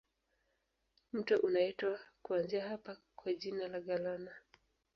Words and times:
Mto 1.13 1.37
unaitwa 1.39 1.99
kuanzia 2.21 2.67
hapa 2.67 2.97
kwa 3.15 3.33
jina 3.33 3.67
la 3.67 3.81
Galana. 3.81 4.31